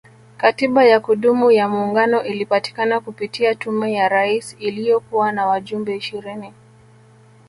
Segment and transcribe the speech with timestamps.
[0.37, 6.53] Katiba ya kudumu ya muungano ilipatikana kupitia Tume ya Rais iliyokuwa na wajumbe ishirini